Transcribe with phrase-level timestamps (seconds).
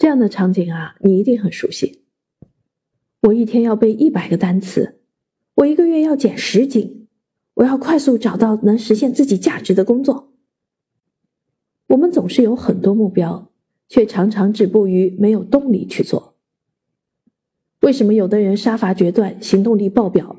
[0.00, 2.04] 这样的场景啊，你一定很熟悉。
[3.20, 4.98] 我一天要背一百个单词，
[5.56, 7.06] 我一个月要减十斤，
[7.52, 10.32] 我要快速找到能实现自己价值的工作。
[11.88, 13.52] 我们总是有很多目标，
[13.90, 16.34] 却常常止步于没有动力去做。
[17.82, 20.34] 为什么有的人杀伐决断，行动力爆表，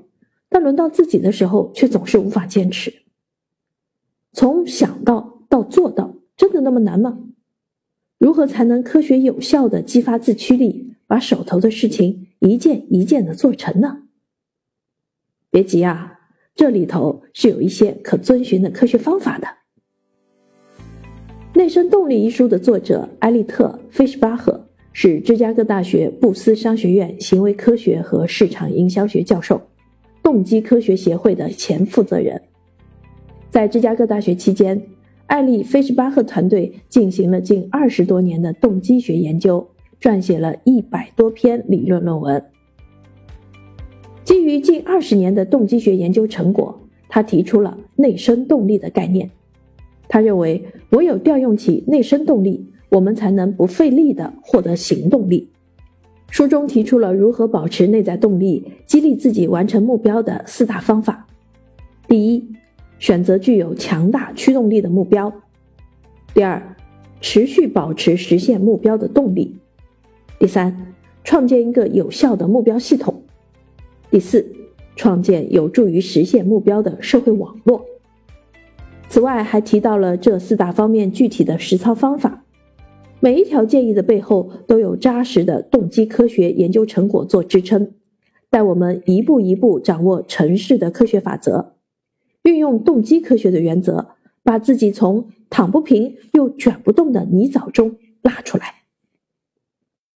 [0.50, 3.04] 但轮到自己的时候，却总是无法坚持？
[4.34, 7.20] 从想到到做到，真的那么难吗？
[8.22, 14.04] 如何才能科学有效的激发自驱力，把手头的事情一件一件的做成呢？
[15.50, 16.20] 别急啊，
[16.54, 19.48] 这里头是有一些可遵循的科学方法的。
[21.58, 29.60] 《内生动力》一书的作者埃利特·费什巴赫是芝加哥大学布斯商学院行为科学和市场营销学教授，
[30.22, 32.40] 动机科学协会的前负责人。
[33.50, 34.80] 在芝加哥大学期间，
[35.32, 39.66] 艾利·费什巴赫团队进行了近二十多年的动机学研究，
[40.02, 42.44] 撰写了一百多篇理论论文。
[44.26, 49.32] 基于近二十年的动机学研究成果，他提出了内生动力的概念。
[50.10, 55.48] 他认为，唯有调用起内生动力，我们才能不费力地获得行动力。
[56.30, 61.26] 书中提出了如何保持内在动力、激励自己完成目标的四大方法。
[62.10, 62.46] 第一，
[63.02, 65.34] 选择具有强大驱动力的目标。
[66.36, 66.78] 第二，
[67.20, 69.58] 持续保持实现目标的动力。
[70.38, 70.94] 第三，
[71.24, 73.24] 创建一个有效的目标系统。
[74.12, 74.46] 第四，
[74.96, 77.84] 创建有助于实现目标的社会网络。
[79.10, 82.46] 此外，还提到了这四大方面具体的实操方法。
[83.20, 87.92] 每一条建议的背后都有扎实的动机科学研究成果做支撑，
[88.52, 91.74] 带我们一步一步掌握城市的科学法则。
[92.44, 98.81] 运用动机科学的原则，把自己从躺不平又卷不动的泥沼中拉出来。